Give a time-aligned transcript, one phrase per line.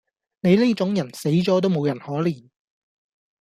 [0.39, 2.49] 你呢種人死左都無人可憐